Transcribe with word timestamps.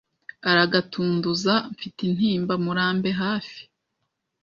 aragatunduza 0.49 1.53
mfite 1.73 1.99
intimba 2.09 2.53
Murambe 2.63 3.09
hafi 3.21 3.61